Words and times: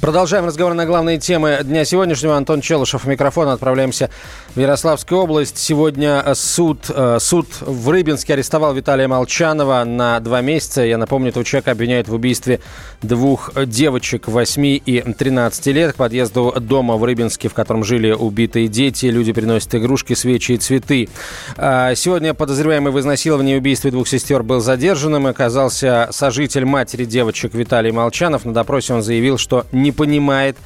Продолжаем 0.00 0.46
разговор 0.46 0.72
на 0.72 0.86
главные 0.86 1.18
темы 1.18 1.58
дня 1.62 1.84
сегодняшнего. 1.84 2.34
Антон 2.34 2.62
Челышев, 2.62 3.04
микрофон. 3.04 3.48
Отправляемся 3.48 4.08
в 4.54 4.58
Ярославскую 4.58 5.20
область. 5.20 5.58
Сегодня 5.58 6.24
суд, 6.34 6.86
э, 6.88 7.18
суд 7.20 7.46
в 7.60 7.90
Рыбинске 7.90 8.32
арестовал 8.32 8.72
Виталия 8.72 9.08
Молчанова 9.08 9.84
на 9.84 10.18
два 10.20 10.40
месяца. 10.40 10.80
Я 10.80 10.96
напомню, 10.96 11.28
этого 11.28 11.44
человека 11.44 11.72
обвиняют 11.72 12.08
в 12.08 12.14
убийстве 12.14 12.60
двух 13.02 13.50
девочек 13.66 14.26
8 14.26 14.80
и 14.86 15.02
13 15.02 15.66
лет. 15.66 15.92
К 15.92 15.96
подъезду 15.96 16.54
дома 16.58 16.96
в 16.96 17.04
Рыбинске, 17.04 17.50
в 17.50 17.54
котором 17.54 17.84
жили 17.84 18.10
убитые 18.10 18.68
дети, 18.68 19.04
люди 19.04 19.34
приносят 19.34 19.74
игрушки, 19.74 20.14
свечи 20.14 20.52
и 20.52 20.56
цветы. 20.56 21.10
А, 21.58 21.94
Сегодня 21.94 22.32
подозреваемый 22.32 22.90
в 22.90 22.98
изнасиловании 22.98 23.56
и 23.56 23.58
убийстве 23.58 23.90
двух 23.90 24.08
сестер 24.08 24.42
был 24.44 24.60
задержанным. 24.60 25.26
Оказался 25.26 26.08
сожитель 26.10 26.64
матери 26.64 27.04
девочек 27.04 27.52
Виталий 27.52 27.90
Молчанов. 27.90 28.46
На 28.46 28.54
допросе 28.54 28.94
он 28.94 29.02
заявил, 29.02 29.36
что 29.36 29.66
не 29.72 29.89
понимает, 29.92 30.56
а, 30.56 30.60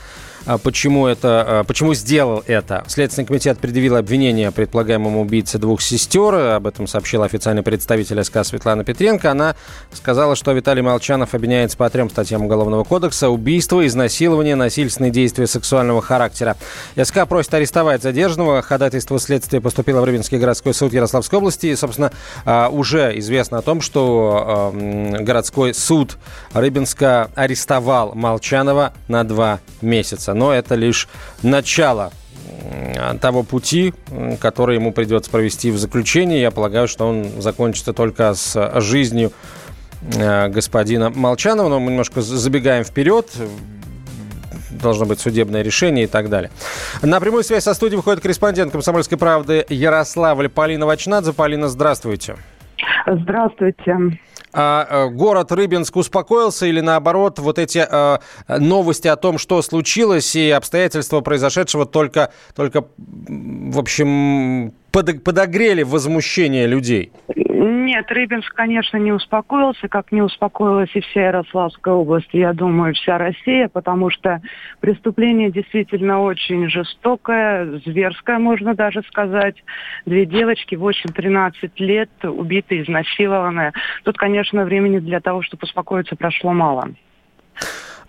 почему, 0.63 1.07
это, 1.07 1.61
а, 1.61 1.65
почему 1.65 1.95
сделал 1.95 2.43
это. 2.47 2.85
Следственный 2.87 3.27
комитет 3.27 3.59
предъявил 3.59 3.97
обвинение 3.97 4.51
предполагаемому 4.51 5.23
убийце 5.23 5.59
двух 5.59 5.81
сестер. 5.81 6.35
Об 6.35 6.67
этом 6.67 6.87
сообщила 6.87 7.25
официальный 7.25 7.63
представитель 7.63 8.23
СК 8.23 8.45
Светлана 8.45 8.85
Петренко. 8.85 9.31
Она 9.31 9.57
сказала, 9.93 10.37
что 10.37 10.53
Виталий 10.53 10.83
Молчанов 10.83 11.35
обвиняется 11.35 11.77
по 11.79 11.89
трем 11.89 12.11
статьям 12.11 12.45
Уголовного 12.45 12.85
кодекса. 12.85 13.31
Убийство, 13.31 13.87
изнасилование, 13.87 14.55
насильственные 14.55 15.11
действия 15.11 15.47
сексуального 15.47 16.03
характера. 16.03 16.57
СК 17.03 17.27
просит 17.27 17.55
арестовать 17.55 18.03
задержанного. 18.03 18.61
Ходатайство 18.61 19.19
следствия 19.19 19.63
поступило 19.63 20.03
в 20.03 20.05
Рыбинский 20.05 20.39
городской 20.39 20.75
суд 20.75 20.93
Ярославской 20.93 21.39
области. 21.39 21.67
И, 21.67 21.77
собственно, 21.77 22.13
а, 22.45 22.69
уже 22.69 23.19
известно 23.19 23.59
о 23.59 23.63
том, 23.63 23.81
что 23.81 24.75
городской 24.75 25.73
суд 25.73 26.19
Рыбинска 26.53 27.31
арестовал 27.35 28.15
Молчанова 28.15 28.93
на 29.09 29.25
два 29.25 29.61
месяца. 29.81 30.34
Но 30.35 30.53
это 30.53 30.75
лишь 30.75 31.09
начало 31.43 32.13
того 33.21 33.43
пути, 33.43 33.93
который 34.41 34.77
ему 34.77 34.93
придется 34.93 35.31
провести 35.31 35.71
в 35.71 35.79
заключении. 35.79 36.39
Я 36.39 36.51
полагаю, 36.51 36.89
что 36.89 37.07
он 37.07 37.41
закончится 37.41 37.93
только 37.93 38.35
с 38.35 38.81
жизнью 38.81 39.33
э, 40.15 40.49
господина 40.49 41.11
Молчанова. 41.11 41.69
Но 41.69 41.81
мы 41.81 41.91
немножко 41.91 42.21
забегаем 42.21 42.85
вперед 42.85 43.31
должно 44.83 45.07
быть 45.07 45.21
судебное 45.21 45.63
решение 45.63 46.05
и 46.05 46.07
так 46.07 46.29
далее. 46.29 46.51
На 47.01 47.21
прямую 47.21 47.45
связь 47.45 47.65
со 47.65 47.75
студией 47.75 47.97
выходит 47.97 48.21
корреспондент 48.21 48.73
«Комсомольской 48.73 49.17
правды» 49.17 49.65
Ярославль 49.69 50.49
Полина 50.49 50.85
Вачнадзе. 50.85 51.33
Полина, 51.33 51.69
здравствуйте. 51.69 52.37
Здравствуйте. 53.07 54.19
А 54.57 54.87
э, 54.89 55.09
город 55.11 55.51
Рыбинск 55.51 55.97
успокоился 55.97 56.67
или 56.67 56.81
наоборот 56.81 57.41
вот 57.41 57.59
эти 57.59 57.85
э, 57.91 58.19
новости 58.49 59.09
о 59.09 59.17
том, 59.17 59.37
что 59.37 59.61
случилось 59.63 60.37
и 60.37 60.49
обстоятельства 60.51 61.21
произошедшего 61.23 61.87
только, 61.87 62.31
только 62.55 62.85
в 62.97 63.79
общем, 63.79 64.73
под- 64.93 65.25
подогрели 65.25 65.83
возмущение 65.83 66.69
людей? 66.69 67.11
Нет, 67.67 68.13
Рыбинск, 68.13 68.53
конечно, 68.55 68.99
не 68.99 69.11
успокоился, 69.11 69.89
как 69.89 70.13
не 70.13 70.21
успокоилась 70.21 70.91
и 70.93 71.01
вся 71.01 71.29
Ярославская 71.29 71.95
область, 71.95 72.29
я 72.33 72.53
думаю, 72.53 72.93
вся 72.93 73.17
Россия, 73.17 73.69
потому 73.69 74.11
что 74.11 74.43
преступление 74.81 75.51
действительно 75.51 76.21
очень 76.21 76.69
жестокое, 76.69 77.81
зверское, 77.87 78.39
можно 78.39 78.75
даже 78.75 79.03
сказать. 79.05 79.57
Две 80.05 80.27
девочки, 80.27 80.75
8-13 80.75 81.53
лет, 81.79 82.11
убиты, 82.23 82.83
изнасилованы. 82.83 83.73
Тут, 84.03 84.19
конечно, 84.19 84.65
времени 84.65 84.99
для 84.99 85.21
того, 85.21 85.41
чтобы 85.41 85.63
успокоиться, 85.63 86.17
прошло 86.17 86.53
мало. 86.53 86.91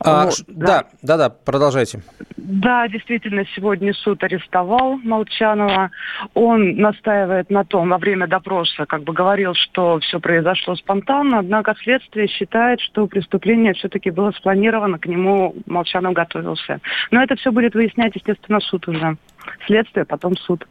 А, 0.06 0.26
Вот, 0.26 0.34
ш- 0.36 0.44
да, 0.48 0.84
да, 1.02 1.18
да, 1.18 1.30
продолжайте. 1.30 2.02
Да, 2.38 2.88
действительно, 2.88 3.44
сегодня 3.56 3.94
суд 3.94 4.24
арестовал 4.24 4.98
Молчанова. 4.98 5.90
Он 6.34 6.76
настаивает 6.78 7.50
на 7.50 7.64
том, 7.66 7.90
во 7.90 7.98
время 7.98 8.28
допроса, 8.28 8.86
как 8.86 9.04
бы 9.04 9.14
говорил, 9.14 9.54
что 9.56 10.00
все 10.00 10.20
произошло 10.20 10.76
спонтанно, 10.76 11.40
однако 11.40 11.74
следствие 11.82 12.28
считает, 12.28 12.80
что 12.82 13.08
преступление 13.08 13.74
все-таки 13.74 14.12
было 14.12 14.32
спланировано, 14.32 15.00
к 15.00 15.08
нему 15.08 15.56
Молчанов 15.66 16.14
готовился. 16.14 16.80
Но 17.12 17.24
это 17.24 17.36
все 17.36 17.52
будет 17.52 17.74
выяснять, 17.74 18.16
естественно, 18.16 18.60
суд 18.60 18.88
уже. 18.88 19.18
Следствие, 19.66 20.06
потом 20.06 20.38
суд. 20.38 20.66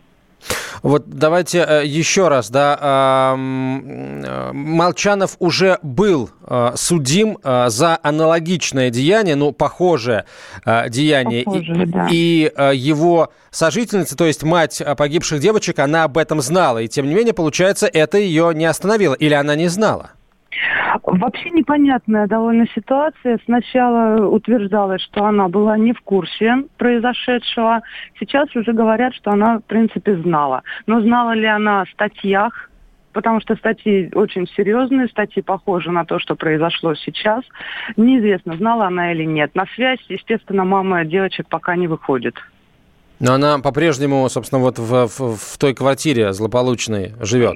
Вот 0.82 1.08
давайте 1.08 1.64
э, 1.66 1.86
еще 1.86 2.28
раз, 2.28 2.50
да, 2.50 3.34
э, 3.36 4.52
Молчанов 4.52 5.36
уже 5.38 5.78
был 5.82 6.30
э, 6.46 6.72
судим 6.76 7.38
за 7.42 7.98
аналогичное 8.02 8.90
деяние, 8.90 9.36
ну, 9.36 9.52
похожее 9.52 10.24
деяние. 10.88 11.42
И- 11.42 11.44
Похожее, 11.44 11.86
да. 11.86 12.08
И 12.10 12.52
его 12.74 13.30
сожительница, 13.50 14.16
то 14.16 14.24
есть 14.26 14.42
мать 14.42 14.82
погибших 14.96 15.40
девочек, 15.40 15.78
она 15.78 16.04
об 16.04 16.18
этом 16.18 16.40
знала. 16.40 16.78
И 16.78 16.88
тем 16.88 17.08
не 17.08 17.14
менее, 17.14 17.34
получается, 17.34 17.86
это 17.86 18.18
ее 18.18 18.52
не 18.54 18.66
остановило. 18.66 19.14
Или 19.14 19.34
она 19.34 19.54
не 19.54 19.68
знала? 19.68 20.10
Вообще 21.02 21.50
непонятная 21.50 22.26
довольно 22.26 22.66
ситуация. 22.74 23.38
Сначала 23.44 24.26
утверждалось, 24.26 25.02
что 25.02 25.24
она 25.24 25.48
была 25.48 25.76
не 25.76 25.92
в 25.92 26.00
курсе 26.00 26.64
произошедшего. 26.78 27.82
Сейчас 28.18 28.54
уже 28.54 28.72
говорят, 28.72 29.14
что 29.14 29.30
она, 29.30 29.58
в 29.58 29.64
принципе, 29.64 30.16
знала. 30.16 30.62
Но 30.86 31.00
знала 31.00 31.32
ли 31.32 31.46
она 31.46 31.82
о 31.82 31.86
статьях? 31.86 32.70
Потому 33.12 33.40
что 33.40 33.54
статьи 33.54 34.10
очень 34.14 34.46
серьезные, 34.56 35.06
статьи 35.06 35.40
похожи 35.40 35.90
на 35.90 36.04
то, 36.04 36.18
что 36.18 36.34
произошло 36.34 36.94
сейчас. 36.96 37.44
Неизвестно, 37.96 38.56
знала 38.56 38.86
она 38.86 39.12
или 39.12 39.24
нет. 39.24 39.54
На 39.54 39.66
связь, 39.74 40.00
естественно, 40.08 40.64
мама 40.64 41.04
девочек 41.04 41.46
пока 41.48 41.76
не 41.76 41.86
выходит. 41.86 42.34
Но 43.20 43.34
она 43.34 43.60
по-прежнему, 43.60 44.28
собственно, 44.28 44.60
вот 44.60 44.80
в, 44.80 45.06
в- 45.06 45.36
в 45.36 45.58
той 45.58 45.72
квартире 45.74 46.32
злополучной 46.32 47.12
живет. 47.20 47.54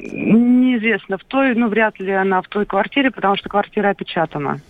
Неизвестно, 0.78 1.18
в 1.18 1.24
той, 1.24 1.54
ну, 1.54 1.68
вряд 1.68 1.98
ли 1.98 2.12
она 2.12 2.40
в 2.40 2.48
той 2.48 2.64
квартире, 2.64 3.10
потому 3.10 3.36
что 3.36 3.48
квартира 3.48 3.88
опечатана. 3.90 4.60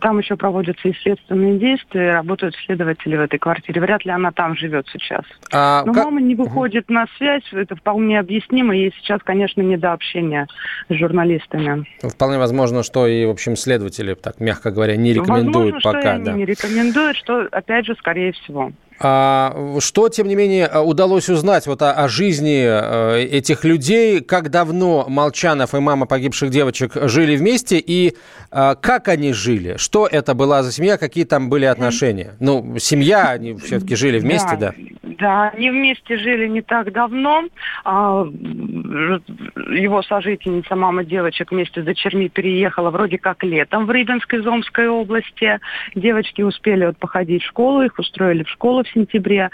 Там 0.00 0.18
еще 0.18 0.36
проводятся 0.36 0.88
и 0.88 0.92
следственные 0.92 1.58
действия, 1.58 2.12
работают 2.12 2.54
следователи 2.66 3.16
в 3.16 3.20
этой 3.22 3.38
квартире. 3.38 3.80
Вряд 3.80 4.04
ли 4.04 4.10
она 4.12 4.30
там 4.30 4.54
живет 4.54 4.86
сейчас. 4.92 5.22
А 5.52 5.82
Но 5.84 5.94
как- 5.94 6.04
мама 6.04 6.20
не 6.20 6.34
выходит 6.34 6.90
на 6.90 7.06
связь, 7.16 7.42
это 7.52 7.74
вполне 7.74 8.20
объяснимо. 8.20 8.76
Ей 8.76 8.92
сейчас, 8.98 9.20
конечно, 9.24 9.62
не 9.62 9.78
до 9.78 9.92
общения 9.94 10.46
с 10.90 10.94
журналистами. 10.94 11.86
Вполне 12.02 12.38
возможно, 12.38 12.82
что 12.82 13.06
и, 13.06 13.24
в 13.24 13.30
общем, 13.30 13.56
следователи, 13.56 14.14
так 14.14 14.38
мягко 14.38 14.70
говоря, 14.70 14.96
не 14.96 15.14
рекомендуют 15.14 15.76
Возможно, 15.76 15.80
пока. 16.00 16.14
что 16.16 16.24
да. 16.24 16.32
не 16.34 16.44
рекомендуют, 16.44 17.16
что, 17.16 17.48
опять 17.50 17.86
же, 17.86 17.94
скорее 17.94 18.32
всего. 18.32 18.72
А 19.02 19.56
что, 19.80 20.10
тем 20.10 20.28
не 20.28 20.34
менее, 20.34 20.68
удалось 20.68 21.30
узнать 21.30 21.66
вот 21.66 21.80
о, 21.80 21.92
о 21.92 22.06
жизни 22.08 22.66
э, 22.66 23.22
этих 23.22 23.64
людей? 23.64 24.20
Как 24.20 24.50
давно 24.50 25.06
Молчанов 25.08 25.74
и 25.74 25.78
мама 25.78 26.04
погибших 26.04 26.50
девочек 26.50 26.92
жили 26.94 27.34
вместе? 27.36 27.78
И 27.78 28.14
э, 28.52 28.74
как 28.78 29.08
они 29.08 29.32
жили? 29.32 29.76
Что 29.78 30.06
это 30.06 30.34
была 30.34 30.62
за 30.62 30.70
семья? 30.70 30.98
Какие 30.98 31.24
там 31.24 31.48
были 31.48 31.64
отношения? 31.64 32.32
Ну, 32.40 32.76
семья, 32.78 33.30
они 33.30 33.54
все-таки 33.54 33.96
жили 33.96 34.18
вместе, 34.18 34.56
да? 34.56 34.74
Да, 35.02 35.48
они 35.48 35.70
вместе 35.70 36.18
жили 36.18 36.46
не 36.48 36.62
так 36.62 36.92
давно. 36.92 37.44
А, 37.84 38.24
его 38.24 40.02
сожительница, 40.02 40.76
мама 40.76 41.04
девочек 41.04 41.52
вместе 41.52 41.82
с 41.82 41.84
дочерьми 41.84 42.28
переехала 42.28 42.90
вроде 42.90 43.18
как 43.18 43.42
летом 43.44 43.86
в 43.86 43.90
Рыбинской 43.90 44.40
Зомской 44.40 44.88
области. 44.88 45.58
Девочки 45.94 46.42
успели 46.42 46.86
вот 46.86 46.98
походить 46.98 47.42
в 47.42 47.46
школу, 47.46 47.82
их 47.82 47.98
устроили 47.98 48.44
в 48.44 48.48
школу 48.48 48.84
сентябре. 48.92 49.50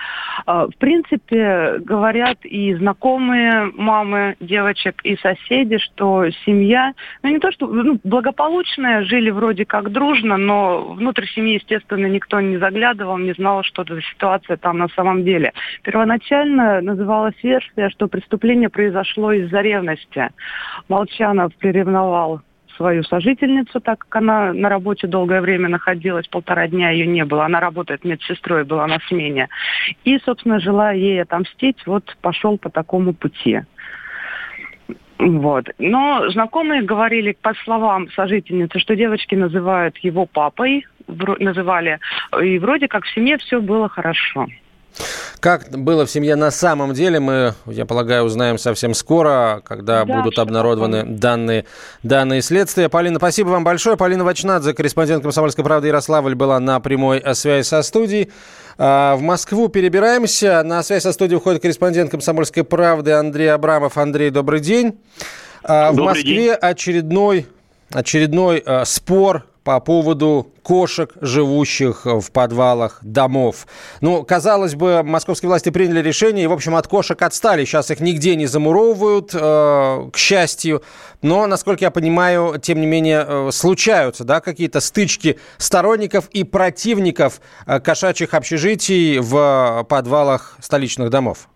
А, 0.46 0.66
В 0.66 0.76
принципе, 0.76 1.78
говорят 1.80 2.38
и 2.44 2.74
знакомые 2.74 3.70
мамы 3.74 4.36
девочек, 4.40 5.00
и 5.04 5.16
соседи, 5.16 5.78
что 5.78 6.28
семья, 6.44 6.92
ну 7.22 7.30
не 7.30 7.38
то 7.38 7.50
что 7.52 7.66
ну, 7.66 7.98
благополучная, 8.04 9.02
жили 9.04 9.30
вроде 9.30 9.64
как 9.64 9.90
дружно, 9.90 10.36
но 10.36 10.92
внутрь 10.94 11.26
семьи, 11.26 11.54
естественно, 11.54 12.06
никто 12.06 12.40
не 12.40 12.58
заглядывал, 12.58 13.18
не 13.18 13.32
знал, 13.32 13.62
что 13.62 13.84
за 13.84 14.02
ситуация 14.02 14.56
там 14.56 14.78
на 14.78 14.88
самом 14.88 15.24
деле. 15.24 15.52
Первоначально 15.82 16.80
называлась 16.80 17.34
версия, 17.42 17.90
что 17.90 18.08
преступление 18.08 18.68
произошло 18.68 19.32
из-за 19.32 19.60
ревности. 19.60 20.30
Молчанов 20.88 21.54
приревновал 21.56 22.40
свою 22.76 23.02
сожительницу, 23.04 23.80
так 23.80 24.00
как 24.00 24.16
она 24.16 24.52
на 24.52 24.68
работе 24.68 25.06
долгое 25.06 25.40
время 25.40 25.68
находилась, 25.68 26.28
полтора 26.28 26.68
дня 26.68 26.90
ее 26.90 27.06
не 27.06 27.24
было. 27.24 27.44
Она 27.44 27.60
работает 27.60 28.04
медсестрой, 28.04 28.64
была 28.64 28.86
на 28.86 28.98
смене. 29.08 29.48
И, 30.04 30.18
собственно, 30.24 30.60
желая 30.60 30.96
ей 30.96 31.22
отомстить, 31.22 31.86
вот 31.86 32.16
пошел 32.20 32.58
по 32.58 32.70
такому 32.70 33.14
пути. 33.14 33.62
Вот. 35.18 35.70
Но 35.78 36.28
знакомые 36.28 36.82
говорили, 36.82 37.36
по 37.40 37.54
словам 37.64 38.10
сожительницы, 38.10 38.78
что 38.78 38.94
девочки 38.94 39.34
называют 39.34 39.96
его 39.98 40.26
папой, 40.26 40.86
называли, 41.06 42.00
и 42.42 42.58
вроде 42.58 42.88
как 42.88 43.04
в 43.04 43.14
семье 43.14 43.38
все 43.38 43.60
было 43.60 43.88
хорошо. 43.88 44.46
Как 45.40 45.68
было 45.70 46.06
в 46.06 46.10
семье 46.10 46.34
на 46.34 46.50
самом 46.50 46.94
деле, 46.94 47.20
мы, 47.20 47.54
я 47.66 47.84
полагаю, 47.84 48.24
узнаем 48.24 48.58
совсем 48.58 48.94
скоро, 48.94 49.62
когда 49.64 50.04
да, 50.04 50.16
будут 50.16 50.38
обнародованы 50.38 51.04
данные, 51.04 51.66
данные 52.02 52.42
следствия. 52.42 52.88
Полина, 52.88 53.18
спасибо 53.18 53.48
вам 53.48 53.62
большое. 53.62 53.96
Полина 53.96 54.24
Вачнадзе, 54.24 54.72
корреспондент 54.72 55.22
«Комсомольской 55.22 55.62
правды» 55.62 55.88
Ярославль, 55.88 56.34
была 56.34 56.58
на 56.58 56.80
прямой 56.80 57.22
связи 57.34 57.66
со 57.66 57.82
студией. 57.82 58.30
А, 58.78 59.16
в 59.16 59.20
Москву 59.20 59.68
перебираемся. 59.68 60.62
На 60.62 60.82
связь 60.82 61.02
со 61.02 61.12
студией 61.12 61.36
уходит 61.36 61.62
корреспондент 61.62 62.10
«Комсомольской 62.10 62.64
правды» 62.64 63.12
Андрей 63.12 63.52
Абрамов. 63.52 63.98
Андрей, 63.98 64.30
добрый 64.30 64.60
день. 64.60 64.98
А, 65.62 65.90
добрый 65.92 66.02
в 66.02 66.06
Москве 66.06 66.34
день. 66.34 66.52
очередной, 66.52 67.46
очередной 67.92 68.62
а, 68.64 68.84
спор 68.84 69.44
по 69.66 69.80
поводу 69.80 70.46
кошек, 70.62 71.12
живущих 71.20 72.02
в 72.04 72.30
подвалах 72.30 73.00
домов. 73.02 73.66
Ну, 74.00 74.22
казалось 74.22 74.76
бы, 74.76 75.02
московские 75.02 75.48
власти 75.48 75.70
приняли 75.70 76.00
решение 76.00 76.44
и, 76.44 76.46
в 76.46 76.52
общем, 76.52 76.76
от 76.76 76.86
кошек 76.86 77.20
отстали. 77.20 77.64
Сейчас 77.64 77.90
их 77.90 77.98
нигде 77.98 78.36
не 78.36 78.46
замуровывают, 78.46 79.34
э, 79.34 80.10
к 80.12 80.16
счастью. 80.16 80.82
Но, 81.20 81.48
насколько 81.48 81.84
я 81.84 81.90
понимаю, 81.90 82.60
тем 82.60 82.80
не 82.80 82.86
менее, 82.86 83.24
э, 83.26 83.50
случаются 83.50 84.22
да, 84.22 84.40
какие-то 84.40 84.78
стычки 84.78 85.40
сторонников 85.56 86.28
и 86.28 86.44
противников 86.44 87.40
э, 87.66 87.80
кошачьих 87.80 88.34
общежитий 88.34 89.18
в 89.18 89.84
подвалах 89.88 90.58
столичных 90.60 91.10
домов. 91.10 91.48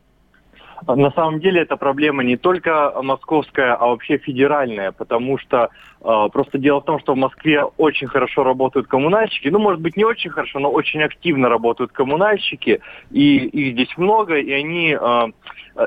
На 0.86 1.10
самом 1.12 1.40
деле 1.40 1.62
эта 1.62 1.76
проблема 1.76 2.24
не 2.24 2.36
только 2.36 2.92
московская, 3.02 3.74
а 3.74 3.86
вообще 3.86 4.18
федеральная, 4.18 4.92
потому 4.92 5.38
что 5.38 5.68
э, 6.00 6.00
просто 6.00 6.58
дело 6.58 6.81
в 6.81 6.85
том, 6.85 6.99
что 7.00 7.14
в 7.14 7.17
Москве 7.17 7.62
очень 7.76 8.06
хорошо 8.06 8.43
работают 8.43 8.87
коммунальщики, 8.87 9.49
ну, 9.49 9.58
может 9.58 9.81
быть, 9.81 9.97
не 9.97 10.05
очень 10.05 10.31
хорошо, 10.31 10.58
но 10.58 10.70
очень 10.70 11.02
активно 11.02 11.49
работают 11.49 11.93
коммунальщики, 11.93 12.81
и 13.11 13.37
их 13.37 13.75
здесь 13.75 13.97
много, 13.99 14.37
и 14.37 14.50
они 14.50 14.97
э, 14.99 15.26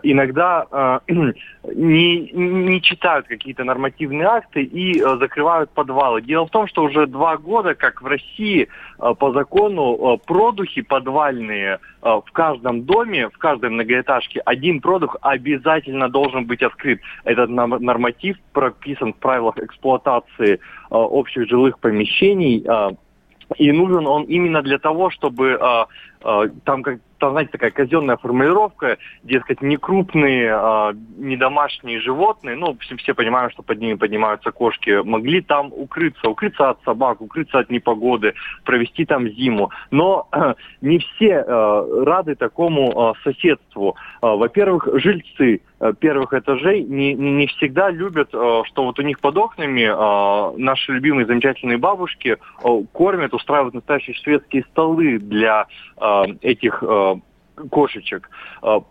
иногда 0.04 0.66
э, 0.72 1.00
не, 1.74 2.30
не 2.32 2.82
читают 2.82 3.28
какие-то 3.28 3.64
нормативные 3.64 4.28
акты 4.28 4.64
и 4.64 5.02
закрывают 5.02 5.72
подвалы. 5.72 6.22
Дело 6.22 6.46
в 6.46 6.52
том, 6.52 6.68
что 6.68 6.84
уже 6.84 7.08
два 7.08 7.38
года, 7.38 7.74
как 7.74 8.02
в 8.02 8.06
России, 8.06 8.68
по 8.98 9.32
закону 9.32 10.20
продухи 10.26 10.82
подвальные 10.82 11.80
в 12.02 12.26
каждом 12.32 12.84
доме, 12.84 13.30
в 13.30 13.38
каждой 13.38 13.70
многоэтажке, 13.70 14.42
один 14.46 14.82
продух 14.82 15.18
обязательно 15.22 16.10
должен 16.10 16.46
быть 16.46 16.62
открыт. 16.62 17.02
Этот 17.24 17.50
норматив 17.50 18.38
прописан 18.52 19.14
в 19.14 19.18
правилах 19.18 19.58
эксплуатации 19.58 20.03
э, 20.40 20.58
общих 20.90 21.48
жилых 21.48 21.80
помещений. 21.80 22.64
Э, 22.68 22.92
и 23.58 23.72
нужен 23.72 24.08
он 24.08 24.24
именно 24.24 24.62
для 24.62 24.80
того, 24.80 25.10
чтобы 25.10 25.60
э, 25.62 26.50
там 26.64 26.82
как 26.82 27.00
там, 27.20 27.32
знаете, 27.32 27.52
такая 27.54 27.72
казенная 27.72 28.18
формулировка, 28.18 28.98
дескать, 29.24 29.62
не 29.62 29.78
крупные, 29.78 30.94
не 31.16 31.38
домашние 31.38 32.02
животные, 32.02 32.58
ну, 32.58 32.76
все, 32.82 32.98
все 32.98 33.14
понимают, 33.14 33.54
что 33.54 33.64
под 33.64 33.80
ними 33.80 33.94
поднимаются 33.94 34.52
кошки, 34.52 35.02
могли 35.06 35.40
там 35.42 35.72
укрыться, 35.72 36.28
укрыться 36.28 36.72
от 36.72 36.84
собак, 36.84 37.22
укрыться 37.22 37.60
от 37.60 37.70
непогоды, 37.70 38.34
провести 38.66 39.06
там 39.06 39.30
зиму. 39.30 39.72
Но 39.90 40.28
не 40.82 41.00
все 41.00 41.44
рады 41.44 42.36
такому 42.36 43.16
соседству. 43.24 43.96
Во-первых, 44.22 44.90
жильцы 44.96 45.62
первых 45.92 46.34
этажей 46.34 46.84
не, 46.84 47.14
не 47.14 47.48
всегда 47.48 47.90
любят, 47.90 48.30
э, 48.34 48.62
что 48.66 48.84
вот 48.86 49.00
у 49.00 49.02
них 49.02 49.20
под 49.20 49.38
окнами 49.38 49.82
э, 49.82 50.58
наши 50.58 50.92
любимые 50.92 51.26
замечательные 51.26 51.78
бабушки 51.78 52.38
э, 52.64 52.84
кормят, 52.92 53.34
устраивают 53.34 53.74
настоящие 53.74 54.16
шведские 54.16 54.64
столы 54.72 55.18
для 55.20 55.68
э, 55.98 56.24
этих 56.42 56.84
э, 56.86 57.16
кошечек. 57.70 58.32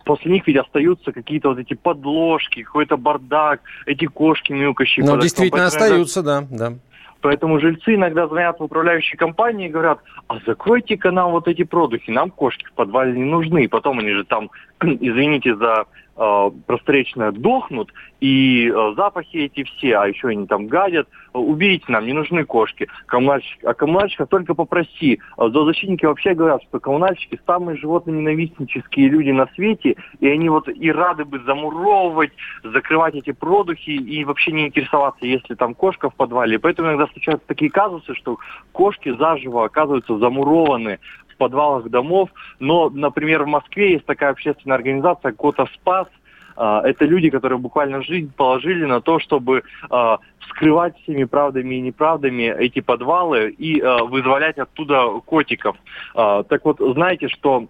После 0.04 0.30
них 0.30 0.46
ведь 0.46 0.56
остаются 0.56 1.10
какие-то 1.10 1.48
вот 1.48 1.58
эти 1.58 1.74
подложки, 1.74 2.62
какой-то 2.62 2.96
бардак, 2.96 3.60
эти 3.86 4.04
кошки 4.04 4.52
мяукающие. 4.52 5.04
Ну, 5.04 5.18
действительно 5.18 5.66
остаются, 5.66 6.22
да, 6.22 6.44
да. 6.48 6.74
Поэтому 7.22 7.60
жильцы 7.60 7.94
иногда 7.94 8.26
звонят 8.26 8.58
в 8.58 8.64
управляющие 8.64 9.16
компании 9.16 9.68
и 9.68 9.70
говорят, 9.70 10.00
а 10.26 10.38
закройте-ка 10.44 11.12
нам 11.12 11.30
вот 11.30 11.46
эти 11.46 11.62
продухи, 11.62 12.10
нам 12.10 12.30
кошки 12.30 12.66
в 12.66 12.72
подвале 12.72 13.12
не 13.12 13.24
нужны. 13.24 13.64
И 13.64 13.68
потом 13.68 14.00
они 14.00 14.10
же 14.10 14.24
там, 14.24 14.50
извините 14.80 15.54
за 15.54 15.86
э, 16.16 16.50
просторечное, 16.66 17.32
дохнут, 17.32 17.92
и 18.20 18.68
э, 18.68 18.94
запахи 18.96 19.36
эти 19.38 19.64
все, 19.64 19.96
а 19.96 20.06
еще 20.06 20.28
они 20.28 20.46
там 20.46 20.66
гадят. 20.66 21.08
Уберите 21.32 21.86
нам, 21.88 22.06
не 22.06 22.12
нужны 22.12 22.44
кошки. 22.44 22.88
Коммунальщик, 23.06 23.64
а 23.64 23.74
коммунальщика 23.74 24.26
только 24.26 24.54
попроси. 24.54 25.18
Зоозащитники 25.36 26.04
вообще 26.04 26.34
говорят, 26.34 26.62
что 26.64 26.78
коммунальщики 26.78 27.40
самые 27.46 27.78
животноненавистнические 27.78 29.08
люди 29.08 29.30
на 29.30 29.46
свете, 29.54 29.96
и 30.20 30.28
они 30.28 30.50
вот 30.50 30.68
и 30.68 30.92
рады 30.92 31.24
бы 31.24 31.38
замуровывать, 31.40 32.32
закрывать 32.62 33.14
эти 33.14 33.32
продухи 33.32 33.90
и 33.90 34.24
вообще 34.24 34.52
не 34.52 34.66
интересоваться, 34.68 35.26
если 35.26 35.54
там 35.54 35.74
кошка 35.74 36.10
в 36.10 36.14
подвале. 36.14 36.58
Поэтому 36.58 36.88
иногда 36.88 37.06
случаются 37.08 37.46
такие 37.46 37.70
казусы, 37.70 38.14
что 38.14 38.38
кошки 38.72 39.16
заживо 39.16 39.64
оказываются 39.64 40.18
замурованы 40.18 40.98
подвалах 41.42 41.88
домов. 41.88 42.30
Но, 42.60 42.88
например, 42.90 43.42
в 43.42 43.48
Москве 43.48 43.92
есть 43.92 44.06
такая 44.06 44.30
общественная 44.30 44.76
организация 44.76 45.32
«Кота 45.32 45.66
Спас», 45.74 46.06
а, 46.54 46.82
это 46.84 47.04
люди, 47.06 47.30
которые 47.30 47.58
буквально 47.58 48.02
жизнь 48.02 48.30
положили 48.36 48.84
на 48.84 49.00
то, 49.00 49.18
чтобы 49.18 49.62
а, 49.90 50.18
вскрывать 50.38 50.96
всеми 51.02 51.24
правдами 51.24 51.76
и 51.76 51.80
неправдами 51.80 52.42
эти 52.42 52.80
подвалы 52.80 53.50
и 53.50 53.80
а, 53.80 54.04
вызволять 54.04 54.58
оттуда 54.58 55.20
котиков. 55.24 55.76
Так 56.14 56.64
вот, 56.64 56.76
знаете, 56.78 57.28
что 57.28 57.66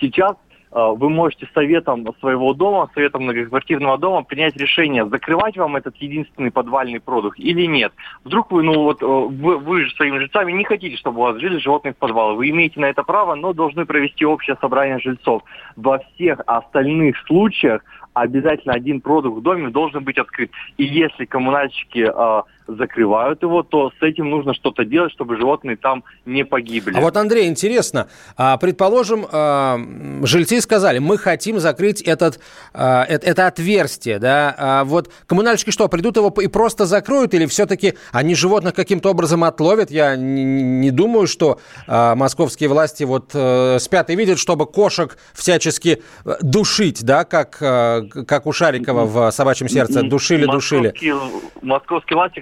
сейчас 0.00 0.36
Э, 0.36 0.48
вы 0.72 1.10
можете 1.10 1.48
советом 1.54 2.06
своего 2.20 2.54
дома, 2.54 2.90
советом 2.94 3.24
многоквартирного 3.24 3.98
дома 3.98 4.22
принять 4.22 4.56
решение, 4.56 5.06
закрывать 5.06 5.56
вам 5.56 5.76
этот 5.76 5.96
единственный 5.96 6.50
подвальный 6.50 7.00
продукт 7.00 7.38
или 7.38 7.66
нет. 7.66 7.92
Вдруг 8.24 8.50
вы, 8.50 8.62
ну 8.62 8.82
вот, 8.82 9.02
э, 9.02 9.06
вы, 9.06 9.58
вы 9.58 9.84
же 9.84 9.94
своими 9.94 10.18
жильцами 10.18 10.52
не 10.52 10.64
хотите, 10.64 10.96
чтобы 10.96 11.20
у 11.20 11.22
вас 11.22 11.38
жили 11.38 11.58
животные 11.58 11.92
в 11.92 11.98
подвале. 11.98 12.36
Вы 12.36 12.50
имеете 12.50 12.80
на 12.80 12.86
это 12.86 13.02
право, 13.02 13.34
но 13.34 13.52
должны 13.52 13.84
провести 13.84 14.24
общее 14.24 14.56
собрание 14.60 14.98
жильцов. 14.98 15.42
Во 15.76 15.98
всех 15.98 16.40
остальных 16.46 17.18
случаях 17.26 17.82
обязательно 18.14 18.74
один 18.74 19.00
продукт 19.00 19.38
в 19.38 19.42
доме 19.42 19.70
должен 19.70 20.04
быть 20.04 20.18
открыт. 20.18 20.50
И 20.76 20.84
если 20.84 21.24
коммунальщики 21.24 22.08
э, 22.08 22.42
закрывают 22.66 23.42
его, 23.42 23.62
то 23.62 23.92
с 23.98 24.02
этим 24.02 24.30
нужно 24.30 24.54
что-то 24.54 24.84
делать, 24.84 25.12
чтобы 25.12 25.36
животные 25.36 25.76
там 25.76 26.04
не 26.24 26.44
погибли. 26.44 26.96
А 26.96 27.00
вот, 27.00 27.16
Андрей, 27.16 27.48
интересно, 27.48 28.08
а, 28.36 28.56
предположим, 28.56 29.26
а, 29.30 29.78
жильцы 30.22 30.60
сказали, 30.60 30.98
мы 30.98 31.18
хотим 31.18 31.58
закрыть 31.58 32.02
этот, 32.02 32.40
а, 32.72 33.04
это 33.04 33.46
отверстие, 33.46 34.18
да, 34.18 34.82
вот 34.84 35.10
коммунальщики 35.26 35.70
что, 35.70 35.88
придут 35.88 36.16
его 36.16 36.32
и 36.40 36.48
просто 36.48 36.86
закроют, 36.86 37.34
или 37.34 37.46
все-таки 37.46 37.94
они 38.12 38.34
животных 38.34 38.74
каким-то 38.74 39.10
образом 39.10 39.44
отловят? 39.44 39.90
Я 39.90 40.16
не 40.16 40.90
думаю, 40.90 41.26
что 41.26 41.60
московские 41.86 42.68
власти 42.68 43.04
вот 43.04 43.30
э, 43.34 43.78
спят 43.78 44.10
и 44.10 44.16
видят, 44.16 44.38
чтобы 44.38 44.66
кошек 44.66 45.16
всячески 45.34 46.02
э, 46.24 46.36
душить, 46.40 47.04
да, 47.04 47.24
как, 47.24 47.58
э, 47.60 48.02
как 48.26 48.46
у 48.46 48.52
Шарикова 48.52 49.04
в 49.04 49.30
«Собачьем 49.30 49.68
сердце», 49.68 50.02
душили-душили. 50.02 50.88
Московские, 50.88 51.14
московские 51.62 52.16
власти 52.16 52.40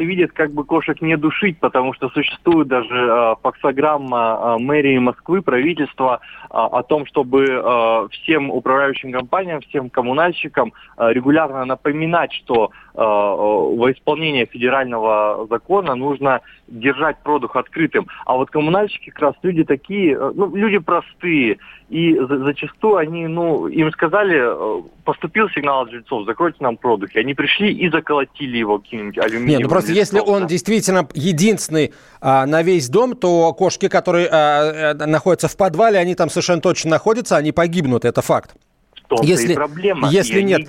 и 0.00 0.04
видят, 0.04 0.32
как 0.32 0.52
бы 0.52 0.64
кошек 0.64 1.00
не 1.00 1.16
душить, 1.16 1.58
потому 1.58 1.92
что 1.94 2.08
существует 2.10 2.68
даже 2.68 2.94
э, 2.94 3.34
факсограмма 3.42 4.56
э, 4.58 4.62
мэрии 4.62 4.98
Москвы, 4.98 5.42
правительства 5.42 6.20
о 6.50 6.82
том, 6.82 7.06
чтобы 7.06 7.44
э, 7.44 8.08
всем 8.12 8.50
управляющим 8.50 9.12
компаниям, 9.12 9.60
всем 9.60 9.90
коммунальщикам 9.90 10.72
э, 10.96 11.12
регулярно 11.12 11.64
напоминать, 11.64 12.32
что 12.32 12.70
э, 12.94 12.98
во 13.00 13.92
исполнение 13.92 14.46
федерального 14.46 15.46
закона 15.50 15.94
нужно 15.94 16.40
держать 16.66 17.18
продух 17.22 17.56
открытым. 17.56 18.08
А 18.24 18.36
вот 18.36 18.50
коммунальщики 18.50 19.10
как 19.10 19.20
раз 19.20 19.34
люди 19.42 19.64
такие, 19.64 20.14
э, 20.14 20.32
ну, 20.34 20.54
люди 20.54 20.78
простые, 20.78 21.58
и 21.88 22.18
зачастую 22.18 22.96
они, 22.96 23.26
ну, 23.26 23.66
им 23.66 23.90
сказали, 23.92 24.38
э, 24.38 24.82
поступил 25.04 25.48
сигнал 25.48 25.82
от 25.82 25.90
жильцов, 25.90 26.26
закройте 26.26 26.58
нам 26.60 26.76
продухи. 26.76 27.16
Они 27.16 27.32
пришли 27.32 27.72
и 27.72 27.88
заколотили 27.88 28.58
его 28.58 28.78
каким-нибудь 28.78 29.16
алюминиевым 29.16 29.48
Нет, 29.48 29.60
ну 29.60 29.68
просто 29.70 29.92
листом, 29.92 30.18
если 30.18 30.30
он 30.30 30.42
да. 30.42 30.48
действительно 30.48 31.08
единственный 31.14 31.94
а, 32.20 32.44
на 32.44 32.62
весь 32.62 32.90
дом, 32.90 33.16
то 33.16 33.54
кошки, 33.54 33.88
которые 33.88 34.28
а, 34.28 34.90
а, 34.90 35.06
находятся 35.06 35.48
в 35.48 35.56
подвале, 35.56 35.98
они 35.98 36.14
там 36.14 36.28
совершенно 36.38 36.60
точно 36.60 36.90
находятся, 36.90 37.36
они 37.36 37.52
погибнут, 37.52 38.04
это 38.04 38.22
факт. 38.22 38.54
Если, 39.22 39.52
и 39.52 39.54
проблема. 39.54 40.10
Если 40.10 40.42
нет, 40.42 40.68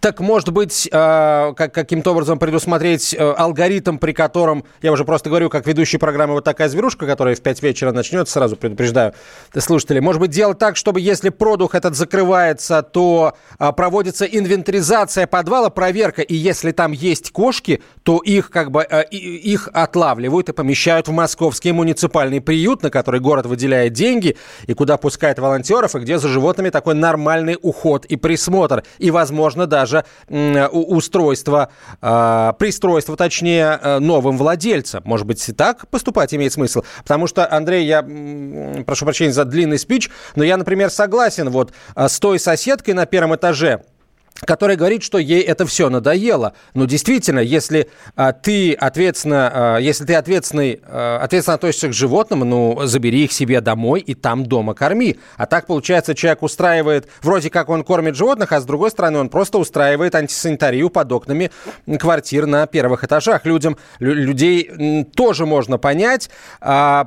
так 0.00 0.20
может 0.20 0.50
быть 0.52 0.88
э, 0.90 1.52
как, 1.56 1.74
каким-то 1.74 2.12
образом 2.12 2.38
предусмотреть 2.38 3.14
э, 3.14 3.18
алгоритм, 3.18 3.98
при 3.98 4.12
котором, 4.12 4.64
я 4.80 4.92
уже 4.92 5.04
просто 5.04 5.28
говорю, 5.28 5.50
как 5.50 5.66
ведущий 5.66 5.98
программы 5.98 6.34
«Вот 6.34 6.44
такая 6.44 6.68
зверушка», 6.68 7.06
которая 7.06 7.34
в 7.34 7.40
5 7.40 7.62
вечера 7.62 7.92
начнется, 7.92 8.32
сразу 8.32 8.56
предупреждаю 8.56 9.14
слушателей, 9.56 10.00
может 10.00 10.20
быть 10.20 10.30
делать 10.30 10.58
так, 10.58 10.76
чтобы 10.76 11.00
если 11.00 11.30
продух 11.30 11.74
этот 11.74 11.96
закрывается, 11.96 12.82
то 12.82 13.34
э, 13.58 13.72
проводится 13.72 14.24
инвентаризация 14.24 15.26
подвала, 15.26 15.68
проверка, 15.68 16.22
и 16.22 16.34
если 16.34 16.70
там 16.70 16.92
есть 16.92 17.32
кошки, 17.32 17.82
то 18.02 18.18
их 18.18 18.50
как 18.50 18.70
бы 18.70 18.86
э, 18.88 19.04
их 19.10 19.68
отлавливают 19.72 20.48
и 20.48 20.52
помещают 20.52 21.08
в 21.08 21.12
московский 21.12 21.72
муниципальный 21.72 22.40
приют, 22.40 22.82
на 22.82 22.90
который 22.90 23.20
город 23.20 23.46
выделяет 23.46 23.92
деньги, 23.92 24.36
и 24.66 24.74
куда 24.74 24.96
пускает 24.96 25.38
волонтеров, 25.38 25.94
и 25.96 25.98
где 25.98 26.18
за 26.18 26.28
животными 26.28 26.70
такой 26.70 26.94
нормальный 26.94 27.57
уход 27.62 28.04
и 28.06 28.16
присмотр, 28.16 28.84
и, 28.98 29.10
возможно, 29.10 29.66
даже 29.66 30.04
устройство, 30.28 31.70
э, 32.00 32.52
пристройство, 32.58 33.16
точнее, 33.16 33.78
э, 33.80 33.98
новым 33.98 34.36
владельцам. 34.36 35.02
Может 35.04 35.26
быть, 35.26 35.46
и 35.48 35.52
так 35.52 35.88
поступать 35.88 36.34
имеет 36.34 36.52
смысл? 36.52 36.82
Потому 37.02 37.26
что, 37.26 37.50
Андрей, 37.50 37.86
я 37.86 38.02
прошу 38.84 39.04
прощения 39.04 39.32
за 39.32 39.44
длинный 39.44 39.78
спич, 39.78 40.10
но 40.34 40.44
я, 40.44 40.56
например, 40.56 40.90
согласен 40.90 41.50
вот 41.50 41.72
э, 41.94 42.08
с 42.08 42.18
той 42.18 42.38
соседкой 42.38 42.94
на 42.94 43.06
первом 43.06 43.34
этаже, 43.34 43.82
которая 44.40 44.76
говорит, 44.76 45.02
что 45.02 45.18
ей 45.18 45.42
это 45.42 45.66
все 45.66 45.88
надоело. 45.88 46.54
Но 46.74 46.84
действительно, 46.84 47.40
если 47.40 47.90
а, 48.14 48.32
ты 48.32 48.72
ответственно, 48.72 49.50
а, 49.52 49.78
если 49.78 50.04
ты 50.04 50.14
ответственный, 50.14 50.80
а, 50.84 51.20
ответственно 51.22 51.56
относишься 51.56 51.88
к 51.88 51.92
животным, 51.92 52.40
ну, 52.40 52.80
забери 52.84 53.24
их 53.24 53.32
себе 53.32 53.60
домой 53.60 54.00
и 54.00 54.14
там 54.14 54.46
дома 54.46 54.74
корми. 54.74 55.18
А 55.36 55.46
так, 55.46 55.66
получается, 55.66 56.14
человек 56.14 56.42
устраивает, 56.42 57.08
вроде 57.22 57.50
как 57.50 57.68
он 57.68 57.82
кормит 57.84 58.16
животных, 58.16 58.52
а 58.52 58.60
с 58.60 58.64
другой 58.64 58.90
стороны, 58.90 59.18
он 59.18 59.28
просто 59.28 59.58
устраивает 59.58 60.14
антисанитарию 60.14 60.90
под 60.90 61.10
окнами 61.10 61.50
квартир 61.98 62.46
на 62.46 62.66
первых 62.66 63.04
этажах. 63.04 63.44
Людям, 63.44 63.76
людей 63.98 65.04
тоже 65.14 65.46
можно 65.46 65.78
понять, 65.78 66.30
а, 66.60 67.06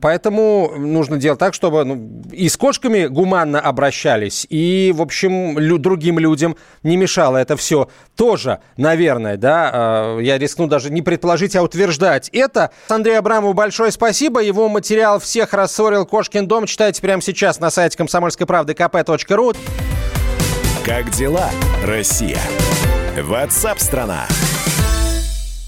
поэтому 0.00 0.72
нужно 0.76 1.18
делать 1.18 1.38
так, 1.38 1.54
чтобы 1.54 1.84
ну, 1.84 2.22
и 2.32 2.48
с 2.48 2.56
кошками 2.56 3.06
гуманно 3.06 3.60
обращались, 3.60 4.46
и, 4.48 4.92
в 4.94 5.02
общем, 5.02 5.58
лю- 5.58 5.78
другим 5.78 6.18
людям 6.18 6.56
не 6.82 6.96
мешало 6.96 7.36
это 7.36 7.56
все 7.56 7.88
тоже, 8.16 8.60
наверное, 8.76 9.36
да, 9.36 9.70
а, 9.72 10.18
я 10.18 10.38
рискну 10.38 10.66
даже 10.66 10.90
не 10.90 11.02
предположить, 11.02 11.56
а 11.56 11.62
утверждать 11.62 12.28
это. 12.32 12.70
Андрею 12.88 13.18
Абрамову 13.18 13.54
большое 13.54 13.90
спасибо. 13.90 14.40
Его 14.40 14.68
материал 14.68 15.18
«Всех 15.18 15.52
рассорил 15.52 16.06
Кошкин 16.06 16.46
дом» 16.46 16.66
читайте 16.66 17.00
прямо 17.00 17.22
сейчас 17.22 17.60
на 17.60 17.70
сайте 17.70 17.96
комсомольской 17.96 18.46
правды 18.46 18.72
kp.ru. 18.72 19.56
Как 20.84 21.10
дела, 21.10 21.50
Россия? 21.84 22.40
Ватсап-страна! 23.16 24.26
страна 24.28 24.61